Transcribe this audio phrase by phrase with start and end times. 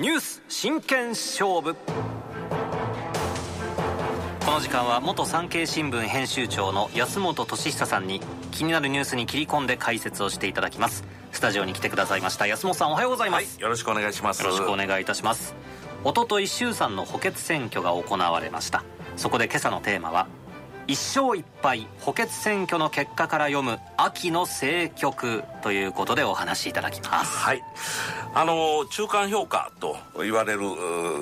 [0.00, 1.74] ニュース真剣勝負。
[4.46, 11.04] この時間は元産経新聞編集長の安本俊久さんに気になるニュースに切り込んで解説をしていただきます。
[11.32, 12.46] スタジオに来てくださいました。
[12.46, 14.42] 安本さんおはようございます、はい、よろしくお願いします。
[14.42, 15.54] よろしくお願いいたします。
[16.02, 18.82] おととい衆参の補欠選挙が行われました。
[19.18, 20.28] そこで今朝のテーマは
[20.90, 27.38] 一勝一敗補欠選挙の結果から読む秋の政局ということでお話しいただきます。
[27.38, 27.62] はい。
[28.34, 30.60] あの中間評価と言われる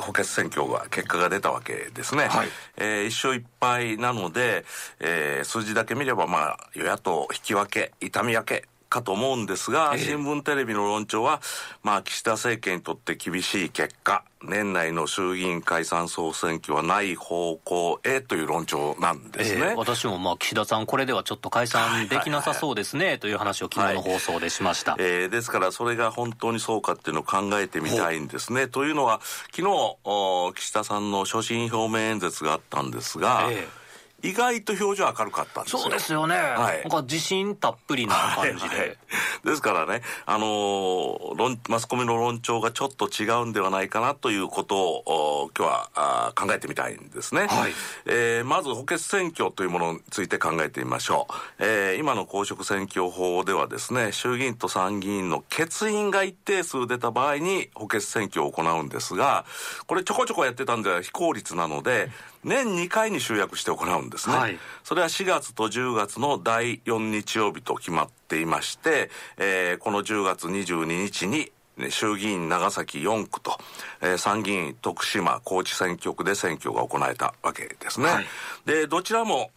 [0.00, 2.49] 補欠選挙が結果が出たわけですね、はい。
[2.79, 4.64] えー、一勝一敗なので、
[5.00, 11.41] えー、数字だけ見ればまあ与野党引き分け痛み分けかと思うんですが、新聞テレビの論調は、
[11.83, 19.61] まあ、岸田政権にとって厳しい結果、年内の衆議院解散総選挙はない方向へという論調なんですね。
[19.61, 24.93] えー、私もまあ岸田さん、これではちょっと解散できなさそうですね、という話を昨日の放送でしました。
[24.93, 28.69] はい、えー、ですから、それが本当にそうかっていうのを考えてみたいんですね。
[28.69, 29.21] というのは、
[29.55, 33.88] 昨日岸田さんの所信表明演説があったんですが、えー
[34.22, 35.78] 意外と表情明るかったんですよ。
[35.78, 36.34] そうですよね。
[36.34, 36.80] はい。
[36.80, 38.69] なんか自信たっぷりな感じで。
[38.69, 38.97] はいはい、
[39.44, 47.46] ですからね、あのー、論、マスコミの論調がちょっと違うんではないかなということを、今日はあ考えてみたいんですね。
[47.46, 47.72] はい。
[48.06, 51.34] えー、まず補欠選挙というものについて考えてみましょう。
[51.61, 59.44] えー、今の公職選挙法ではですね、衆議院と参議院の欠員が一定数出た場合に補欠選挙を行うんですが、
[59.86, 62.11] これちょこちょこやってたんでは非効率なので、
[62.44, 71.53] 年2回に集約して行うんですね、はい、それは4月と10月の第4日曜日と決まっていまして、えー、この10月22日に
[71.91, 73.59] 衆議院長崎4区と、
[74.01, 78.06] えー、参議院徳島高知選挙区で選挙が行われたわけですね。
[78.09, 78.27] はい、
[78.67, 79.51] で、どちらも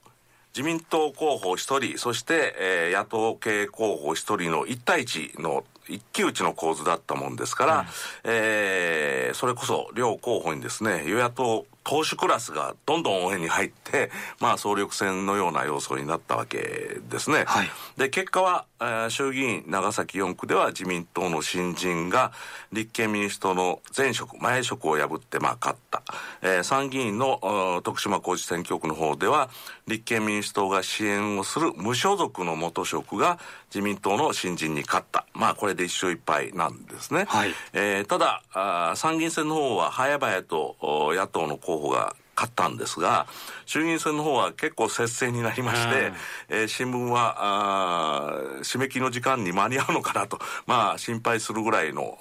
[0.56, 7.86] 自民党候補1人、そして、えー、野党系候補1人の1対1の一騎打ちの構図だったもんですから、うん、
[8.26, 17.44] えー、それこそ両候補にですね、与野党投手クラスがどんどん応援に入って、まあ、総力戦のような要素になったわけですね。
[17.46, 22.32] はい、で、結果は、えー、衆議院長崎4区では自民党の新人が
[22.72, 26.04] 立憲民主党の前職、前職を破って、まあ、勝った。
[26.42, 29.50] えー、参議院の徳島高知選挙区の方では、
[29.88, 33.40] 立憲民主党が支援をする無所属の元職が
[33.74, 35.26] 自民党の新人に勝った。
[35.34, 37.26] まあ、これで一勝一敗なんですね。
[37.28, 40.76] はい、えー、ただあ、参議院選の方は早々と
[41.16, 43.28] 野党の候補が勝ったんですが、
[43.66, 46.12] 衆議院選の方は結構接戦になりまして、
[46.50, 52.18] えー、新聞はあ締め切りの時間に間に合うのかなと、まあ、心配するぐらいの、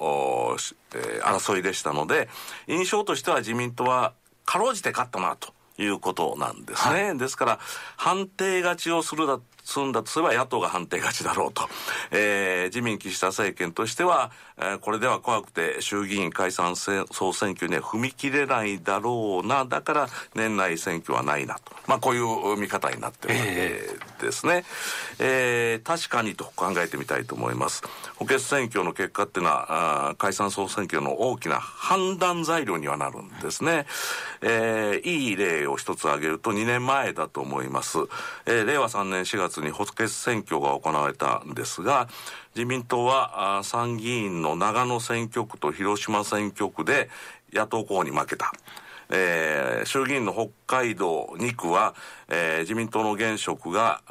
[0.94, 2.28] えー、争いでしたので、
[2.66, 4.12] 印象としては自民党は
[4.44, 5.52] かろうじて勝ったなと。
[5.78, 7.04] いうことなんですね。
[7.04, 7.58] はい、ですから、
[7.96, 9.40] 判定勝ちをするだ
[9.70, 11.68] すんだとすれば野党が判定勝ちだろうと。
[12.10, 19.64] えー、自民岸田政権としては、えー、これでは怖くて衆議院解散総選挙には踏み切れないだろうな。
[19.64, 21.72] だから年内選挙はないなと。
[21.86, 23.40] まあこういう見方になってるわ
[24.18, 24.64] けですね。
[25.18, 27.82] えー、えー、確かにと考えてみたいと思います。
[28.16, 33.86] 補欠選挙の結果っていうのは、あ解散総選挙の大きな判断材料にはなるんですね。
[34.42, 37.98] えー、いい例を一つ挙げると2年前だと思います。
[38.46, 42.08] えー、令和3年4月に補欠選挙が行われたんですが、
[42.54, 47.10] 自民党は参議院の長野選挙区と広島選挙区で
[47.52, 48.52] 野党候補に負けた。
[49.10, 51.94] えー、衆議院の北海道2区は、
[52.28, 54.02] えー、自民党の現職が、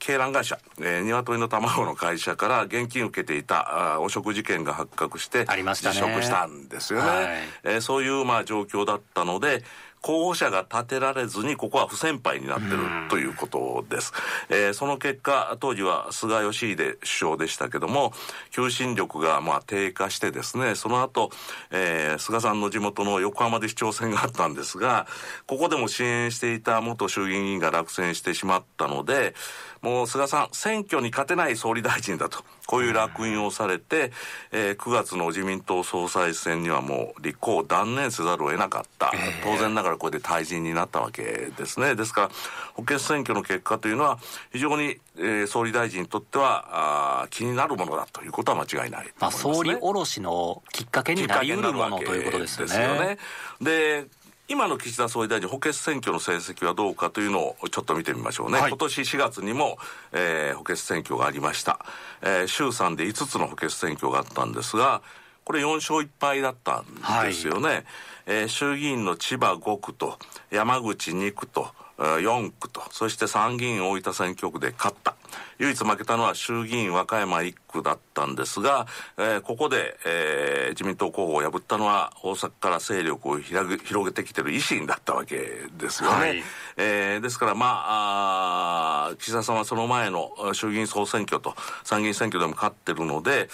[0.00, 7.08] 鶏卵会社、えー、鶏の卵の会社から現金受けていたあ汚職事件が発覚して、辞職したんですよね。
[7.08, 7.26] はい、
[7.64, 9.62] えー、そういう、まあ、状況だったので、
[10.02, 14.12] 候補者が立てられずに、ここは不先輩になってるということです。
[14.48, 18.12] えー、その結果、当時は菅義偉首相でしたけども、
[18.50, 21.30] 求心力がまあ低下してですね、その後、
[21.70, 25.06] えー、菅さんの地元の横浜で市長選があったんですが、
[25.46, 29.34] ここでも支援していた元衆議院議員が落選してしまったので、
[29.82, 32.44] もう菅さん、選挙に勝てない総理大臣だと。
[32.66, 34.12] こういう烙印をされて、
[34.50, 39.12] えー、9月の自民党総裁選にはもう立候補を断念せざるを得なかった。
[39.44, 41.94] 当然ながらこれで退陣になったわけですね。
[41.94, 42.30] ですから、
[42.74, 44.18] 補欠選挙の結果というのは、
[44.52, 53.18] 非常に、えー、総理大臣にとってはあ気になるものだということは間違いない、ね、まあ、総理おろしのきっかけになりうるものということですよね。
[53.60, 54.06] で
[54.52, 58.60] 今の岸田総理大臣、補欠選挙の成績はどうかというのをちょっと見てみましょうね。
[58.60, 59.78] はい、今年4月にも、
[60.12, 61.80] えー、補欠選挙がありました。
[62.20, 65.00] えー、衆参で5つの補欠選挙があったんですが、
[65.46, 66.84] これ4勝1敗だったん
[67.24, 67.68] ですよね。
[67.68, 67.84] はい、
[68.26, 70.18] えー、衆議院の千葉5区と
[70.50, 75.16] 山口2区と、4区と、そして参議院大分選挙区で勝った。
[75.58, 78.86] 唯一負けたのは衆議院和歌山1区だったんですが、
[79.18, 85.36] えー、ここで、えー、自民党候補を破ったのは大阪から勢力を広げてきてる維新だったわけ
[85.78, 86.16] ですよね。
[86.16, 86.42] はい、
[86.76, 91.54] えー、ですからまああ岸田さんはその前の衆議院総選挙と
[91.84, 93.48] 参議院選挙でも勝ってるので、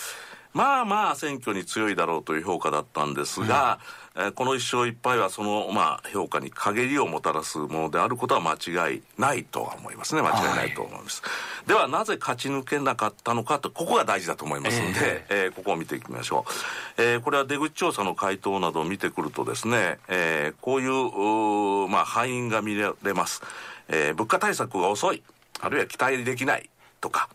[0.52, 3.78] まあまあ選挙に強いだろうという評価だったんですが、
[4.16, 10.22] うん、えー、この1勝1敗はその、まあ、評価に陰りをもたらすものであることは間違いないとは思いますね。
[10.22, 11.30] 間違いないと思います、は
[11.64, 16.44] い、ではなぜ勝ち抜けなかったのかとここが大事だと思いますので、えー、えー、ここを見ていきましょ
[16.98, 23.42] う、えー、これは出口調査の回答などを見てくるとですね、えー、こういうまあ、敗因が見られます、
[23.88, 25.22] えー、物価対策が遅い
[25.60, 26.68] あるいは期待できない
[27.00, 27.28] とか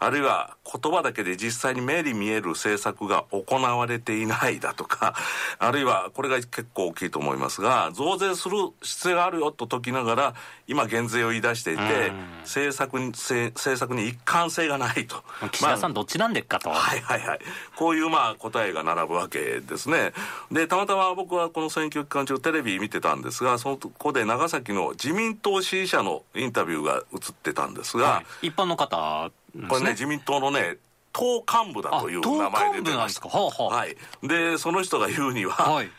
[0.00, 5.14] あるいは言葉だけで実際に目に見える政策が行われていないだとか、
[5.58, 10.34] あるいはこれが結構大きいと思いますが、増税する必要があるよと解きながら、
[10.66, 12.12] 今減税を言い出していて、
[12.42, 15.22] 政策に、政策に一貫性がないと。
[15.50, 16.70] 岸田さん、どっちなんでっかと。
[16.70, 17.40] はいはいはい。
[17.74, 20.12] こういうまあ答えが並ぶわけですね。
[20.52, 29.30] で、たまたま僕はこの選挙期間中テレビ見てたんですが、そこで長崎の自民党支持者のインタビューが映ってたんですが、はい、一般の方
[29.68, 30.76] これね、自民党のね、
[31.12, 33.28] 党幹部だという名前で出てました。
[33.28, 33.96] はあはあ、はい。
[34.22, 35.90] で、その人が言うには、はい、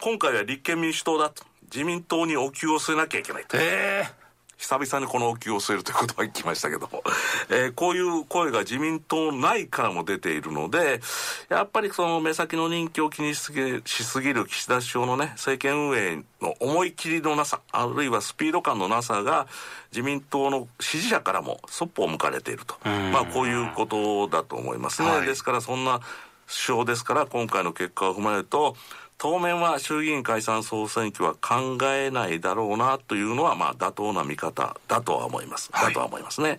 [0.00, 1.44] 今回は立憲民主党だと。
[1.64, 3.56] 自民党にお給を据えなきゃいけないと。
[3.56, 4.23] えー
[4.64, 7.02] 久々にこのお給を据えるということは言きましたけども、
[7.50, 11.02] えー、こういう声が自民党内からも出ているので、
[11.50, 19.46] やっぱりその目先の人気を気にしすぎしすぎる岸田首相のね、政権運営の思い切りのなさ、あるいはスピード感のなさが、
[19.92, 22.76] 自民党の支持者からもそっぽを向かれていると。
[23.12, 25.10] まあこういうことだと思いますね。
[25.10, 26.00] はい、ですからそんな
[26.46, 28.76] 首相ですから、今回の結果を踏まえると、
[29.18, 35.70] 当面は衆議院解散総選挙は考えないだろうなというのは、まあ、妥当な見方だとは思います。
[35.72, 36.58] だとは思いますね。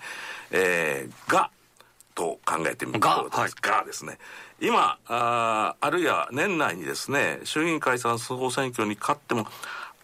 [0.51, 1.51] えー、が、
[2.15, 4.17] と考えてみるとです、はい、がですね、
[4.61, 9.47] 今あ、あるいは年内にですね、衆議院解散総選挙に勝っても、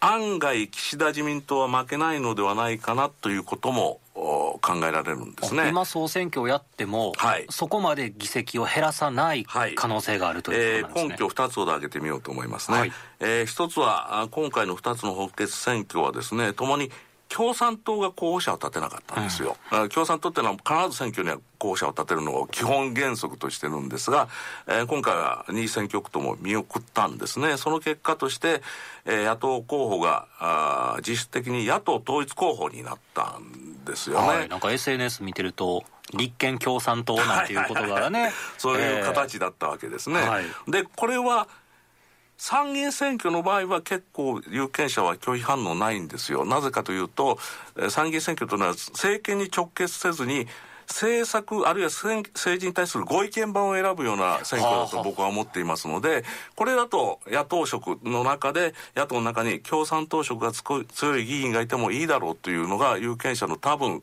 [0.00, 4.00] 案外岸田自民党は負けないのではないかなということも
[4.60, 5.68] 考えられるんですね。
[5.68, 16.90] 今総選挙をやっても、はい、そこまで議席を減らさない可能性があるということなんですね、えー、根拠2つを挙げてみようと思いますね、はい、えー、1つは今回の2つの補欠選挙はですねともに
[17.32, 24.28] 共産党が候補者を立てなかったんですよ、うん、共産党っていうのは必ず選挙には候補者を立てるのを基本原則としてるんですが、
[24.68, 27.56] えー、今回は2選挙区とも見送ったんですね。
[27.56, 28.60] その結果として、
[29.06, 35.84] えー、野党候補があ実質的に野党統一候補になったんですよね、はい、なんか SNS 見てると
[36.14, 38.32] 立憲共産党なんていうことがね。
[38.58, 41.48] そういう形だったわけですね、えーはい、でこれは
[42.42, 46.44] 参議院選挙の場合は結構有権者は拒否反応ないんですよ。
[46.44, 47.38] なぜかというと、
[47.88, 50.48] 参議院選挙というのは政権に直結せずに、
[50.88, 56.24] 政策、あるいは政治に対するご意見番を選ぶような選挙だと僕は思っていますので、
[56.56, 64.02] これだと野党色の中で、野党の中に共産党色が強い議員がいてもいいだろうというのが有権者の多分、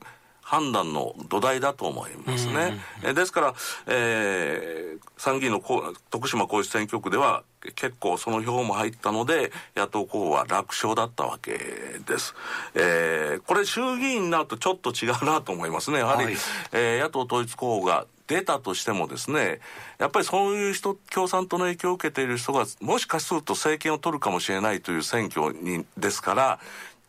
[0.49, 2.79] 判断の土台だと思いますね。
[3.03, 3.53] えですから、
[3.85, 5.61] えー、参議院の
[6.09, 7.43] 徳島高知選挙区では
[7.75, 12.33] 結構その票も入ったので野党候補は楽勝だったわけです。
[12.73, 15.99] えー、これ衆議院になるとちょっと違うなと思いますね。
[15.99, 16.35] やはり、はい、
[16.71, 19.59] えー、野党統一候補が出たとしてもですね、
[19.97, 26.59] やっぱりそういう人、共産党の影響を受けている人が、もしかすると政権を取るかもしれないという選挙にですから、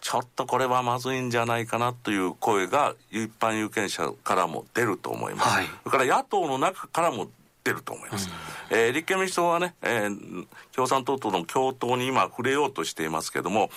[0.00, 5.48] ちょっとこれはまずいんじゃないかなという声が一般有権者からも出ると思います。
[5.48, 7.28] はい、それから野党の中からも
[7.64, 8.30] 出ると思います。
[8.70, 13.70] うん、えー、立憲民主党はね、えー、共産党との共闘に今触れようとしていますけども、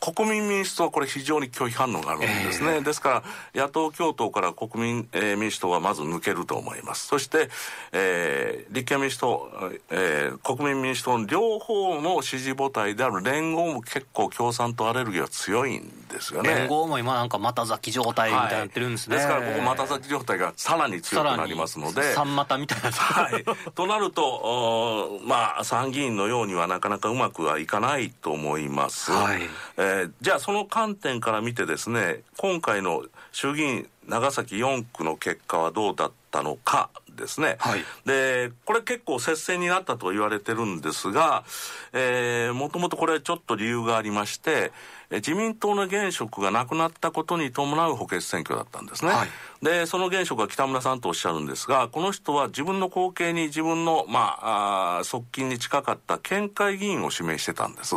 [0.00, 2.76] 国民民主党はこれ非常に拒否反応があるんですね。
[2.76, 3.22] えー、ですか
[3.54, 7.06] ら、野党共闘から国民、えー、民主党はまず抜けると思います。
[7.06, 7.48] そして、
[7.92, 9.50] えー、立憲民主党、
[9.90, 16.54] えー、国民民主党の両方の支持母体である連合も結構共産党アレルギーは強いんですよね。
[16.54, 19.16] 連合も今なんか股咲き状態みたいになってるんですね。
[19.16, 22.14] はい、ですから、ここ股咲き状態がさらに強くなりますので。
[22.14, 22.90] 三股みたいな。
[22.92, 23.44] はい。
[23.74, 29.10] となると、まあ、参議院のようにはなかなかうまくはいかないと思います。
[29.10, 29.42] はい。
[29.78, 41.44] えーー、じゃあその観点から見てですね今回の衆議院長崎4区の結果はどうだったのかですね、はい、でこれ結構接戦になったと言われてるんですが、
[41.92, 44.70] えー、もともとこれちょっと理由がありまして、
[45.10, 49.12] 自民党の現職がなくなったことに伴う補欠選挙だったんですね。
[49.12, 49.28] はい、
[49.64, 57.94] で、その現職は北村さんとおっしゃるんですが、この人は自分の後継に自分の、まあ、あ側近に近かった県会議員を指名してたんです。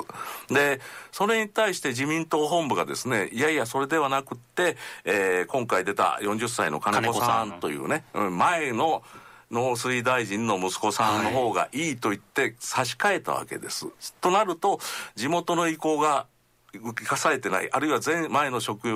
[0.49, 0.79] で、
[1.11, 9.03] それに対して自民党本部がですね、いやいや、それではなくって、えー、今回出た40歳の金子さんというね、前の、
[9.51, 13.85] 農水大臣の息子さんの方がいいと言って差し替えたわけです。
[13.85, 14.79] はい、となると、
[15.15, 16.27] 地元の意向が
[16.73, 18.91] 生かされてない、あるいは前、前の職、え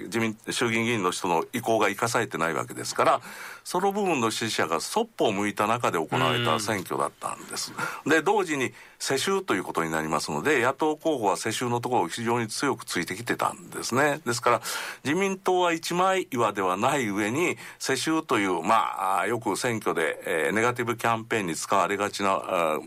[0.00, 3.20] ー、自民、衆議院議員の人の意向が生かされてないわけですから、
[3.64, 7.72] その部分の支持者がそっぽを向いた中で行われた選挙だったんです。
[8.06, 14.20] で、同時に世襲ということになりますので、野党候補は世襲のところを非常に強くついてきてたんですね。
[14.24, 14.62] ですから、
[15.04, 22.80] 自民党は一枚岩ではない上に、世襲という、まあ、よく選挙で、えー、ネガティブキャンペーンに使われがちな、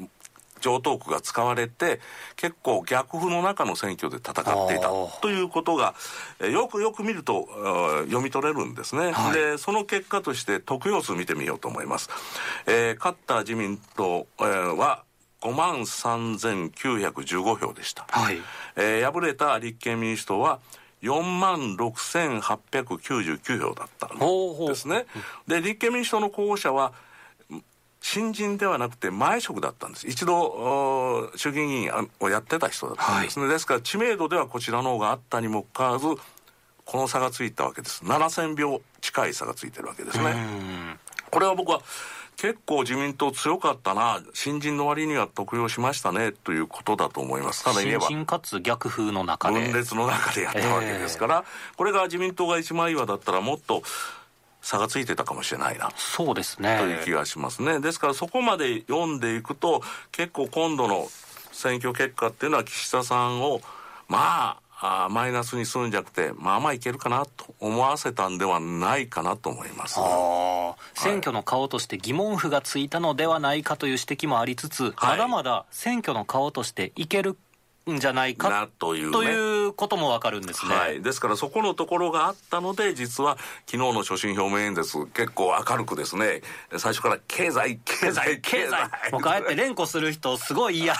[0.59, 1.99] 常套句が使われて
[2.35, 4.89] 結構逆風の中の選挙で戦っていた。
[5.21, 5.95] ということが
[6.39, 7.47] よくよく見ると
[8.05, 12.09] 読み取れるんですね、はい、でその結果として得票数見てみようと思います、
[12.65, 15.03] えー、勝った自民党、えー、は
[15.41, 18.37] 5万3915票でした、はい。
[18.75, 20.59] えー、敗れた立憲民主党は
[21.01, 24.17] 4万6899票だったん
[24.67, 25.05] ですね。
[25.47, 26.91] で立憲民主党の候補者は
[28.01, 30.07] 新人ではなくて前職だったんです。
[30.07, 33.39] 一度衆議院議員をやってた人だったんです。
[33.39, 36.07] ね、はい、ですから知名度ではこちらの方があったにもかかわらず
[36.85, 38.03] この差がついたわけです。
[38.03, 40.33] 7000票近い差がついてるわけですね。
[41.29, 41.81] これは僕は
[42.35, 44.21] 結構自民党強かったな。
[44.33, 46.31] 新人の割には得用しましたね。
[46.31, 47.65] ということだと思います。
[47.65, 48.07] ただ言えば。
[48.07, 49.59] 新人かつ逆風の中で。
[49.59, 53.83] 分裂の中でやったわけですから、えー、これが自民党が一枚岩だったらもっと
[54.61, 55.91] 差がついてたかもしれないな。
[55.95, 56.77] そうですね。
[56.79, 57.79] という気がしますね。
[57.79, 61.07] ですからそこまで読んでいくと結構今度の
[61.51, 63.61] 選挙結果っていうのは岸田さんを
[64.07, 69.99] まああマイナスにするんじゃなくてまあまあいけるかなと思わせたんではないかなと思います、
[70.93, 77.37] 選挙の顔として疑問符がついたのではないかという指摘もありつつ、はい、まだまだ選挙の顔としていける
[77.91, 86.41] んじゃないかという、ね,、ということもわかるんですね、はい、ですからそこのところがあったので実は昨日の所信表明演説結構明るくですね。
[86.77, 89.11] 最初から経済経済経済。
[89.11, 90.95] もうあえて連呼する人すごい嫌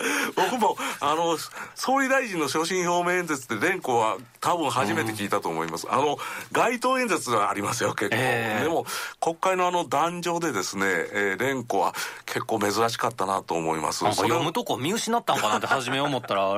[0.36, 1.36] 僕もあの
[1.74, 6.18] 総理大臣の所信表明演説って連呼は多分初めて聞いたと思います、うん、あの
[6.52, 8.86] 街頭演説はありますよ結構、えー、でも
[9.20, 11.94] 国会のあの壇上でですね、えー、連呼は
[12.26, 13.98] 結構珍しかったなと思います。
[14.00, 16.52] 読むとこ見失ったんかなって初め思ったら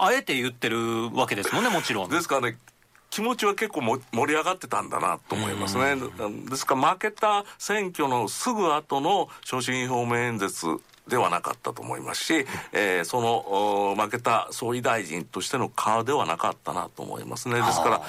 [0.00, 2.10] あえて言ってるわけですもんねもちろん。
[2.10, 2.58] ですからね。
[3.10, 5.96] 気持ちは結構も盛り上がってたんだなと思いますね。
[6.48, 10.66] ですから負けた選挙のすぐ後の所信表明演説
[11.08, 17.56] ではなかったと思いますし、えー、その負けた総理大臣としての顔ではなかったなと思いますね。
[17.56, 18.02] ですから、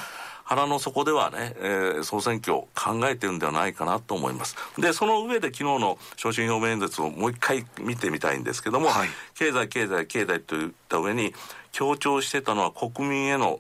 [0.50, 4.56] 腹の底ではね、えー、総選挙を考えてるんではないかなと思います。
[4.80, 11.36] で、その上で昨日の所信表明演説をもう一回見てみたいんですけども、はい、経済、経済、経済といった上に
[11.72, 13.60] 強調してたのは国民への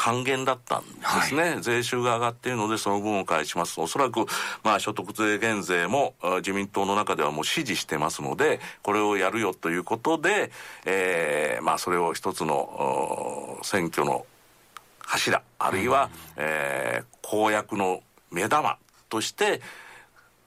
[0.00, 0.88] 還元だったんで
[1.28, 3.78] すね、はい、税収が上がっているのでその分を返します。
[3.82, 4.24] おそらく、
[4.64, 10.52] まあ、所得税減税も自民党の中ではもう支持してますのでこれをやるよということで、
[10.86, 14.24] えーまあ、それを一つの選挙の
[15.00, 18.78] 柱あるいは、うん、えー、公約の目玉
[19.10, 19.60] として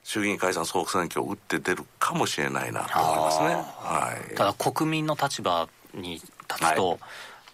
[0.04, 3.46] 衆議院解散総選挙を打って出るかもしれないなと思いますね。
[3.54, 6.26] はい、ただ国民の立場に立
[6.58, 7.00] つと、はい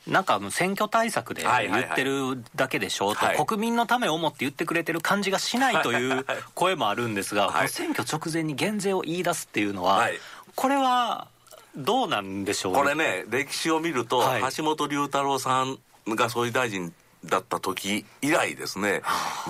[0.09, 3.11] なんか選挙対策で言ってるだけでしょ？
[3.11, 6.25] うと、はい、国民のためを思って言ってくれてる感じがしないという
[6.55, 10.19] 声もあるんですが、はい、選挙直前に減税を言い出すっていうのは、はい、
[10.55, 11.27] これは
[11.75, 14.23] どうなんでしょう、ね、これね、歴史を見ると、
[14.55, 16.93] 橋本龍太郎さんが総理大臣
[17.25, 19.01] だった時以来ですね、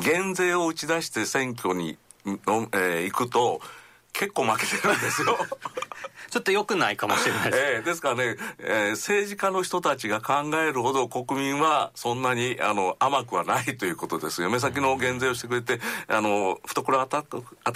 [0.04, 3.62] 減税を打ち出して選挙に、えー、行くと、
[4.12, 5.38] 結構負けてるんですよ
[6.30, 7.60] ちょっと良くないかもしれないです。
[7.64, 14.50] えー、ですからね、えー、政治家の人たちが考えるほど国民はそんなにあの甘くはないということですよ。
[14.50, 17.24] 目先の減税をしてくれて、あの、懐が暖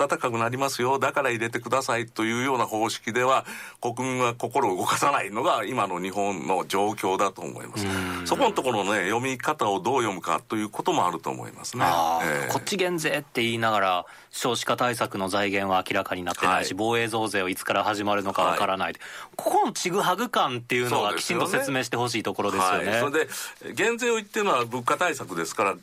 [0.08, 3.46] かくなりますよ、だから入れてくださいというような方式では、
[3.82, 7.86] 国民は心を動かさないのが今の日本の状況だと思います。
[8.26, 11.86] そこのところのね、読み方をどう読むかということもあると思いますね。
[12.24, 18.96] えー、こっち減税って言いながら、少子化対策の財源は明らかになってないし、はい、防衛増税はいつから始まるのかわからない、はい、
[19.36, 22.92] ここのちぐはぐ感っていうのはきちんと説明してほしいところですよね。
[22.92, 25.76] はい、それで減税を言ってるのは物価対策ですから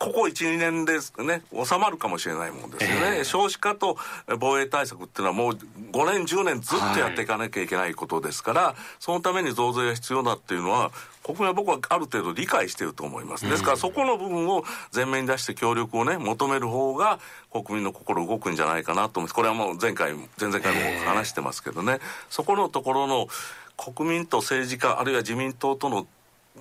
[0.00, 3.18] ここ1、2年ですね、収まるかもしれないもんですよね。
[3.18, 3.98] えー、少子化と
[4.38, 5.52] 防衛対策っていうのはもう
[5.92, 10.90] 5年、10年ずっとやっていかなきゃいけないことですから、はい、そのために増税が必要だっていうのは、
[11.22, 13.46] 国民は僕はある程度理解していると思います。
[13.46, 14.64] ですから、そこの部分を
[14.94, 17.20] 前面に出して協力をね、求める方が、
[17.52, 19.34] 国民の心動くんじゃないかなと思います。
[19.34, 23.28] これはもう前回、前々回も話してますけどね、そこのところの
[23.76, 26.06] 国民と政治家、あるいは自民党との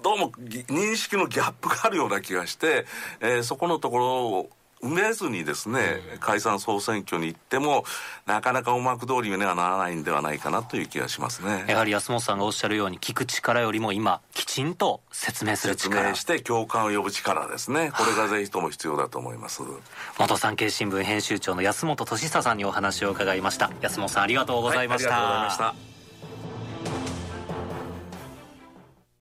[0.02, 2.86] どうも認識のギャップがあるような気がして、
[3.20, 4.50] えー、そこのところを
[4.82, 7.84] 埋めずにですね、解散総選挙に行っても、
[8.26, 11.66] なかなか思惑通りにはならないんではないかなという気がしますね。
[11.68, 15.96] やはり安本さんがおっしゃるように、聞く力よりも今、きちんと説明する力。
[15.96, 17.92] 説明して共感を呼ぶ力ですね。
[17.96, 19.64] これがぜひとも必要だと思います。
[20.18, 23.72] 元産経新聞編集長の安本俊久さんにお話を伺いました。
[23.82, 25.10] 安本さんありがとうございました。
[25.10, 27.09] はい、ありがとうございました。